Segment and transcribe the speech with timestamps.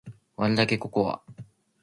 [0.35, 1.21] 割るだけココア